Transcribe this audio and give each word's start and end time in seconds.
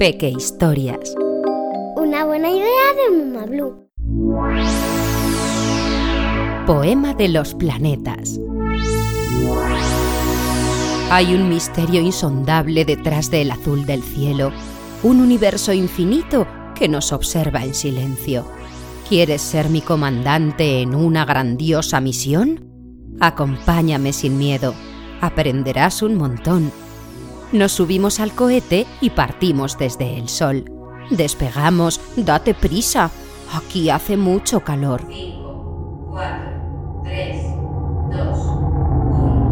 Peque 0.00 0.30
Historias. 0.30 1.14
Una 1.94 2.24
buena 2.24 2.48
idea 2.48 2.64
de 2.96 3.18
Muma 3.18 3.44
Blue. 3.44 3.86
Poema 6.66 7.12
de 7.12 7.28
los 7.28 7.54
planetas. 7.54 8.40
Hay 11.10 11.34
un 11.34 11.50
misterio 11.50 12.00
insondable 12.00 12.86
detrás 12.86 13.30
del 13.30 13.50
azul 13.50 13.84
del 13.84 14.02
cielo, 14.02 14.52
un 15.02 15.20
universo 15.20 15.74
infinito 15.74 16.46
que 16.74 16.88
nos 16.88 17.12
observa 17.12 17.62
en 17.62 17.74
silencio. 17.74 18.46
¿Quieres 19.06 19.42
ser 19.42 19.68
mi 19.68 19.82
comandante 19.82 20.80
en 20.80 20.94
una 20.94 21.26
grandiosa 21.26 22.00
misión? 22.00 22.64
Acompáñame 23.20 24.14
sin 24.14 24.38
miedo, 24.38 24.72
aprenderás 25.20 26.00
un 26.00 26.14
montón. 26.14 26.72
Nos 27.52 27.72
subimos 27.72 28.20
al 28.20 28.32
cohete 28.32 28.86
y 29.00 29.10
partimos 29.10 29.76
desde 29.76 30.16
el 30.16 30.28
sol. 30.28 30.64
Despegamos, 31.10 32.00
date 32.16 32.54
prisa, 32.54 33.10
aquí 33.52 33.90
hace 33.90 34.16
mucho 34.16 34.60
calor. 34.60 35.04
5, 35.08 36.06
4, 36.10 37.02
3, 37.02 37.44
2, 38.12 38.38
1. 38.38 39.50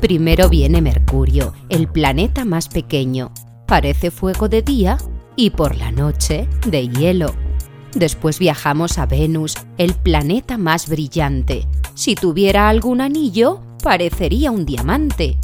Primero 0.00 0.48
viene 0.48 0.82
Mercurio, 0.82 1.52
el 1.68 1.86
planeta 1.86 2.44
más 2.44 2.68
pequeño. 2.68 3.30
Parece 3.66 4.10
fuego 4.10 4.48
de 4.48 4.62
día 4.62 4.98
y 5.36 5.50
por 5.50 5.76
la 5.76 5.92
noche 5.92 6.48
de 6.66 6.88
hielo. 6.88 7.47
Después 7.94 8.38
viajamos 8.38 8.98
a 8.98 9.06
Venus, 9.06 9.54
el 9.78 9.94
planeta 9.94 10.58
más 10.58 10.88
brillante. 10.88 11.66
Si 11.94 12.14
tuviera 12.14 12.68
algún 12.68 13.00
anillo, 13.00 13.60
parecería 13.82 14.50
un 14.50 14.66
diamante. 14.66 15.38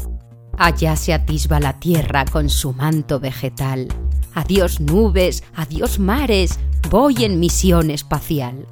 Allá 0.59 0.95
se 0.97 1.15
atisba 1.15 1.59
la 1.59 1.81
Tierra 1.81 2.25
con 2.25 2.49
su 2.49 2.73
manto 2.73 3.19
vegetal. 3.19 3.89
Adiós 4.35 4.81
nubes, 4.81 5.43
adiós 5.55 5.99
mares, 5.99 6.59
voy 6.91 7.25
en 7.25 7.41
misión 7.41 7.91
espacial. 7.91 8.67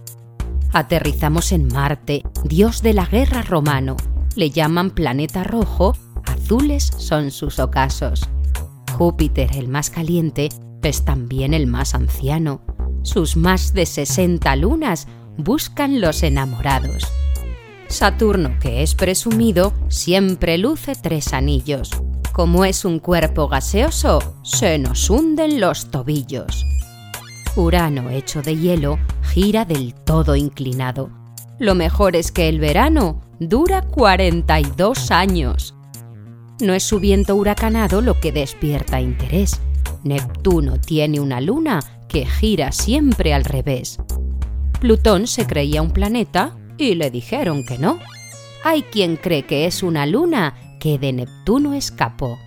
Aterrizamos 0.73 1.53
en 1.53 1.69
Marte, 1.69 2.23
dios 2.45 2.83
de 2.83 2.95
la 2.95 3.07
guerra 3.07 3.42
romano. 3.42 3.97
Le 4.36 4.51
llaman 4.51 4.91
planeta 4.91 5.45
rojo, 5.45 5.97
azules 6.25 6.91
son 6.97 7.31
sus 7.31 7.59
ocasos. 7.59 8.29
Júpiter, 8.97 9.51
el 9.57 9.69
más 9.69 9.91
caliente, 9.91 10.48
es 10.83 11.05
también 11.05 11.55
el 11.55 11.67
más 11.67 11.95
anciano. 11.95 12.61
Sus 13.03 13.36
más 13.36 13.75
de 13.75 13.86
60 13.86 14.55
lunas 14.56 15.08
buscan 15.36 16.00
los 16.00 16.22
enamorados. 16.22 17.05
Saturno, 17.89 18.58
que 18.61 18.83
es 18.83 18.95
presumido, 18.95 19.75
siempre 19.89 20.56
luce 20.56 20.95
tres 20.95 21.33
anillos. 21.34 21.91
Como 22.33 22.64
es 22.64 22.84
un 22.84 22.98
cuerpo 22.98 23.48
gaseoso, 23.48 24.36
se 24.42 24.78
nos 24.78 25.11
hunden 25.11 25.61
los 25.61 25.91
tobillos. 25.91 26.64
Urano, 27.56 28.08
hecho 28.08 28.41
de 28.41 28.56
hielo, 28.56 28.98
gira 29.23 29.67
del 29.67 29.92
todo 29.92 30.36
inclinado. 30.36 31.11
Lo 31.58 31.75
mejor 31.75 32.17
es 32.17 32.33
que 32.33 32.48
el 32.48 32.61
verano 32.61 33.20
dura 33.39 33.83
42 33.83 35.11
años. 35.11 35.75
No 36.61 36.73
es 36.73 36.83
su 36.83 36.98
viento 36.98 37.36
huracanado 37.36 38.00
lo 38.00 38.19
que 38.20 38.33
despierta 38.33 39.00
interés. 39.00 39.61
Neptuno 40.03 40.80
tiene 40.80 41.20
una 41.20 41.41
luna 41.41 41.80
que 42.12 42.27
gira 42.27 42.72
siempre 42.72 43.32
al 43.32 43.44
revés. 43.44 43.98
Plutón 44.80 45.27
se 45.27 45.46
creía 45.46 45.80
un 45.80 45.92
planeta 45.92 46.56
y 46.77 46.94
le 46.94 47.10
dijeron 47.10 47.64
que 47.64 47.78
no. 47.78 47.98
Hay 48.64 48.82
quien 48.82 49.16
cree 49.16 49.44
que 49.44 49.66
es 49.66 49.82
una 49.82 50.05
luna 50.06 50.77
que 50.78 50.98
de 50.98 51.12
Neptuno 51.12 51.72
escapó. 51.74 52.38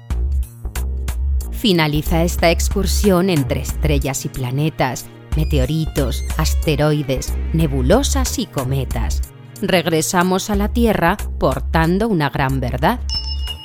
Finaliza 1.51 2.23
esta 2.23 2.51
excursión 2.51 3.29
entre 3.29 3.61
estrellas 3.61 4.25
y 4.25 4.29
planetas, 4.29 5.07
meteoritos, 5.35 6.23
asteroides, 6.37 7.33
nebulosas 7.53 8.37
y 8.37 8.45
cometas. 8.45 9.21
Regresamos 9.61 10.49
a 10.49 10.55
la 10.55 10.69
Tierra 10.69 11.17
portando 11.39 12.07
una 12.07 12.29
gran 12.29 12.59
verdad. 12.59 12.99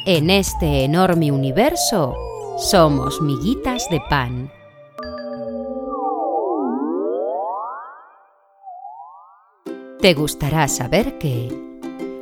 En 0.06 0.30
este 0.30 0.84
enorme 0.84 1.30
universo 1.30 2.14
somos 2.56 3.20
miguitas 3.20 3.86
de 3.90 4.00
pan. 4.08 4.50
Te 10.00 10.14
gustará 10.14 10.66
saber 10.68 11.18
que 11.18 11.54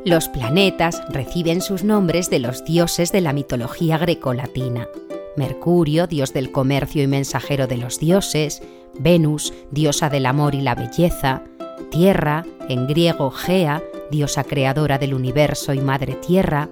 los 0.05 0.28
planetas 0.28 1.00
reciben 1.11 1.61
sus 1.61 1.84
nombres 1.84 2.28
de 2.28 2.41
los 2.41 2.65
dioses 2.65 3.12
de 3.12 3.21
la 3.21 3.33
mitología 3.33 3.99
grecolatina. 3.99 4.89
Mercurio, 5.37 6.09
dios 6.09 6.33
del 6.33 6.50
comercio 6.50 7.05
y 7.05 7.06
mensajero 7.06 7.69
de 7.69 7.77
los 7.77 8.00
dioses, 8.00 8.62
Venus, 8.99 9.55
diosa 9.71 10.11
del 10.11 10.27
amor 10.27 10.56
y 10.56 10.61
la 10.61 10.75
belleza, 10.75 11.44
Tierra, 11.93 12.44
en 12.69 12.88
griego 12.88 13.31
Gea, 13.31 13.81
diosa 14.11 14.43
creadora 14.43 14.99
del 14.99 15.15
universo 15.15 15.72
y 15.72 15.81
madre 15.81 16.15
tierra, 16.15 16.69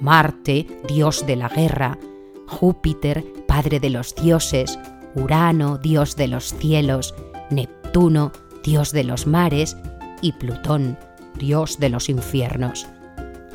Marte, 0.00 0.66
dios 0.86 1.26
de 1.26 1.36
la 1.36 1.48
guerra, 1.48 1.98
Júpiter, 2.46 3.24
padre 3.46 3.80
de 3.80 3.88
los 3.88 4.14
dioses, 4.14 4.78
Urano, 5.14 5.78
dios 5.78 6.14
de 6.16 6.28
los 6.28 6.52
cielos, 6.52 7.14
Neptuno, 7.48 8.32
dios 8.62 8.92
de 8.92 9.04
los 9.04 9.26
mares, 9.26 9.76
y 10.22 10.32
Plutón, 10.32 10.96
dios 11.36 11.78
de 11.78 11.90
los 11.90 12.08
infiernos. 12.08 12.86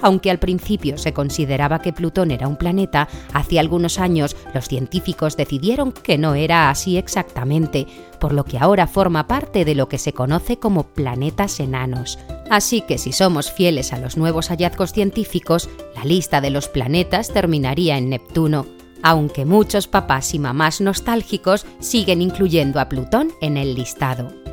Aunque 0.01 0.29
al 0.29 0.37
principio 0.37 0.97
se 0.97 1.13
consideraba 1.13 1.79
que 1.79 1.93
Plutón 1.93 2.31
era 2.31 2.47
un 2.47 2.55
planeta, 2.55 3.07
hace 3.33 3.59
algunos 3.59 3.97
años 3.97 4.35
los 4.53 4.67
científicos 4.67 5.37
decidieron 5.37 5.91
que 5.91 6.17
no 6.17 6.35
era 6.35 6.69
así 6.69 6.97
exactamente, 6.97 7.87
por 8.19 8.33
lo 8.33 8.45
que 8.45 8.59
ahora 8.59 8.85
forma 8.85 9.27
parte 9.27 9.65
de 9.65 9.73
lo 9.73 9.89
que 9.89 9.97
se 9.97 10.13
conoce 10.13 10.57
como 10.59 10.83
planetas 10.83 11.59
enanos. 11.59 12.19
Así 12.49 12.81
que 12.81 12.97
si 12.97 13.11
somos 13.11 13.51
fieles 13.51 13.91
a 13.91 13.97
los 13.97 14.17
nuevos 14.17 14.49
hallazgos 14.49 14.93
científicos, 14.93 15.67
la 15.95 16.05
lista 16.05 16.41
de 16.41 16.51
los 16.51 16.67
planetas 16.67 17.33
terminaría 17.33 17.97
en 17.97 18.09
Neptuno, 18.09 18.67
aunque 19.01 19.45
muchos 19.45 19.87
papás 19.87 20.33
y 20.33 20.39
mamás 20.39 20.79
nostálgicos 20.79 21.65
siguen 21.79 22.21
incluyendo 22.21 22.79
a 22.79 22.87
Plutón 22.87 23.31
en 23.41 23.57
el 23.57 23.73
listado. 23.73 24.46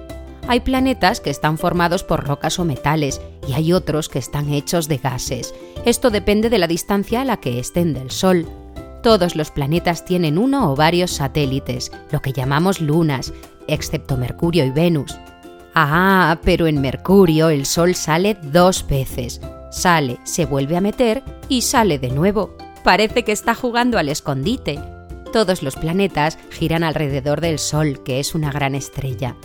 Hay 0.47 0.61
planetas 0.61 1.21
que 1.21 1.31
están 1.31 1.57
formados 1.57 2.05
por 2.05 2.27
rocas 2.27 2.59
o 2.59 2.67
metales 2.67 3.21
y 3.49 3.55
hay 3.55 3.73
otros 3.73 4.11
que 4.11 4.19
están 4.19 4.53
hechos 4.53 4.89
de 4.89 4.99
gases. 4.99 5.55
Esto 5.87 6.11
depende 6.11 6.51
de 6.51 6.59
la 6.59 6.67
distancia 6.67 7.23
a 7.23 7.25
la 7.25 7.39
que 7.39 7.59
estén 7.59 7.95
del 7.95 8.11
Sol. 8.11 8.47
Todos 9.03 9.37
los 9.37 9.51
planetas 9.51 10.05
tienen 10.05 10.37
uno 10.37 10.71
o 10.71 10.77
varios 10.77 11.13
satélites, 11.13 11.93
lo 12.11 12.21
que 12.21 12.33
llamamos 12.33 12.83
lunas, 12.83 13.33
excepto 13.69 14.19
Mercurio 14.19 14.67
y 14.67 14.71
Venus. 14.71 15.17
Ah, 15.75 16.39
pero 16.45 16.67
en 16.67 16.81
Mercurio 16.81 17.49
el 17.49 17.65
Sol 17.65 17.95
sale 17.95 18.37
dos 18.43 18.87
veces. 18.87 19.41
Sale, 19.71 20.19
se 20.25 20.45
vuelve 20.45 20.77
a 20.77 20.83
meter 20.83 21.23
y 21.49 21.63
sale 21.63 21.99
de 21.99 22.11
nuevo. 22.11 22.55
Parece 22.85 23.25
que 23.25 23.33
está 23.33 23.55
jugando 23.55 23.99
al 23.99 24.11
escondite. 24.11 24.79
Todos 25.33 25.63
los 25.63 25.75
planetas 25.77 26.39
giran 26.51 26.85
alrededor 26.85 27.41
del 27.41 27.59
Sol, 27.59 28.03
que 28.05 28.21
es 28.21 28.35
una 28.35 28.53
gran 28.53 28.75
estrella 28.75 29.37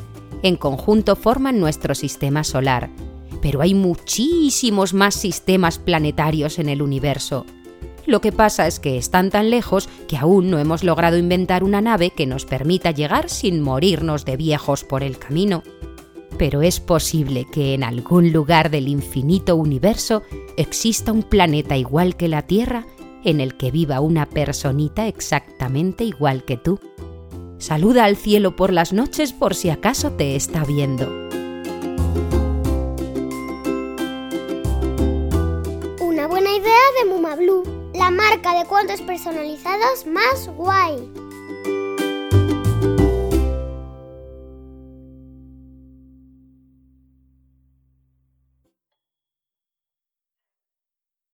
en 0.44 0.56
conjunto 0.56 1.16
forman 1.16 1.60
nuestro 1.60 1.96
sistema 1.96 2.44
solar, 2.44 2.90
pero 3.42 3.62
hay 3.62 3.74
muchísimos 3.74 4.94
más 4.94 5.16
sistemas 5.16 5.80
planetarios 5.80 6.60
en 6.60 6.70
el 6.70 6.82
universo. 6.82 7.46
Lo 8.06 8.22
que 8.22 8.32
pasa 8.32 8.66
es 8.66 8.80
que 8.80 8.98
están 8.98 9.30
tan 9.30 9.50
lejos 9.50 9.88
que 10.08 10.18
aún 10.18 10.50
no 10.50 10.58
hemos 10.58 10.84
logrado 10.84 11.18
inventar 11.18 11.64
una 11.64 11.82
nave 11.82 12.10
que 12.10 12.26
nos 12.26 12.46
permita 12.46 12.92
llegar 12.92 13.30
sin 13.30 13.62
morirnos 13.62 14.26
de 14.26 14.36
viejos 14.36 14.84
por 14.84 15.04
el 15.04 15.20
camino. 15.20 15.62
Pero 16.38 16.62
es 16.62 16.80
posible 16.80 17.46
que 17.52 17.74
en 17.74 17.84
algún 17.84 18.32
lugar 18.32 18.72
del 18.72 18.88
infinito 18.88 19.56
universo 19.56 20.24
exista 20.58 21.12
un 21.12 21.24
planeta 21.24 21.78
igual 21.78 22.16
que 22.16 22.28
la 22.28 22.44
Tierra 22.44 22.88
en 23.24 23.42
el 23.42 23.56
que 23.58 23.72
viva 23.72 24.00
una 24.00 24.26
personita 24.26 25.08
exactamente 25.08 26.04
igual 26.04 26.46
que 26.46 26.58
tú. 26.58 26.80
Saluda 27.60 28.06
al 28.06 28.16
cielo 28.16 28.56
por 28.56 28.72
las 28.72 28.94
noches 28.94 29.34
por 29.34 29.54
si 29.54 29.70
acaso 29.70 30.14
te 30.14 30.38
está 30.38 30.64
viendo. 30.64 31.06
Una 36.00 36.26
buena 36.28 36.56
idea 36.56 36.80
de 37.04 37.10
Muma 37.10 37.36
Blue, 37.36 37.64
la 37.94 38.12
marca 38.12 38.58
de 38.58 38.66
cuentos 38.66 39.02
personalizados 39.02 40.08
más 40.08 40.48
guay. 40.56 41.12